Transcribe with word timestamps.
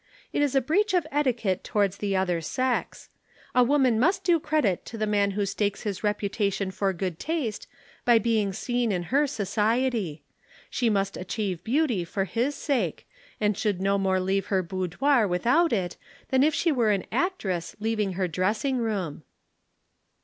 It 0.33 0.41
is 0.41 0.55
a 0.55 0.61
breach 0.61 0.95
of 0.95 1.05
etiquette 1.11 1.63
towards 1.63 1.97
the 1.97 2.15
other 2.15 2.41
sex. 2.41 3.09
A 3.53 3.63
woman 3.63 3.99
must 3.99 4.23
do 4.23 4.39
credit 4.39 4.83
to 4.85 4.97
the 4.97 5.05
man 5.05 5.29
who 5.37 5.45
stakes 5.45 5.83
his 5.83 6.03
reputation 6.03 6.71
for 6.71 6.91
good 6.91 7.19
taste 7.19 7.67
by 8.03 8.17
being 8.17 8.51
seen 8.51 8.91
in 8.91 9.03
her 9.13 9.27
society. 9.27 10.23
She 10.71 10.89
must 10.89 11.17
achieve 11.17 11.63
beauty 11.63 12.03
for 12.03 12.25
his 12.25 12.55
sake, 12.55 13.07
and 13.39 13.55
should 13.55 13.79
no 13.79 13.99
more 13.99 14.19
leave 14.19 14.47
her 14.47 14.63
boudoir 14.63 15.27
without 15.27 15.71
it 15.71 15.97
than 16.29 16.41
if 16.41 16.55
she 16.55 16.71
were 16.71 16.89
an 16.89 17.05
actress 17.11 17.75
leaving 17.79 18.13
her 18.13 18.27
dressing 18.27 18.77
room." 18.77 19.21